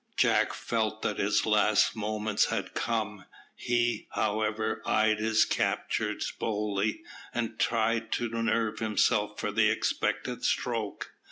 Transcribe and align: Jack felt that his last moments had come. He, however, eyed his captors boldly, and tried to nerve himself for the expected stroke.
Jack 0.17 0.51
felt 0.55 1.03
that 1.03 1.19
his 1.19 1.45
last 1.45 1.95
moments 1.95 2.45
had 2.45 2.73
come. 2.73 3.25
He, 3.55 4.07
however, 4.13 4.81
eyed 4.83 5.19
his 5.19 5.45
captors 5.45 6.31
boldly, 6.39 7.03
and 7.35 7.59
tried 7.59 8.11
to 8.13 8.27
nerve 8.27 8.79
himself 8.79 9.39
for 9.39 9.51
the 9.51 9.69
expected 9.69 10.43
stroke. 10.43 11.11